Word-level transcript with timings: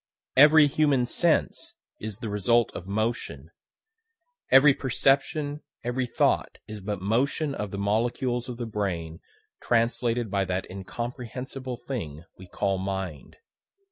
Every 0.35 0.65
human 0.65 1.05
sense 1.05 1.75
is 1.99 2.17
the 2.17 2.29
result 2.29 2.71
of 2.73 2.87
motion; 2.87 3.51
every 4.49 4.73
perception, 4.73 5.61
every 5.83 6.07
thought 6.07 6.57
is 6.67 6.81
but 6.81 7.03
motion 7.03 7.53
of 7.53 7.69
the 7.69 7.77
molecules 7.77 8.49
of 8.49 8.57
the 8.57 8.65
brain 8.65 9.19
translated 9.61 10.31
by 10.31 10.45
that 10.45 10.65
incomprehensible 10.71 11.77
thing 11.77 12.23
we 12.35 12.47
call 12.47 12.79
mind. 12.79 13.37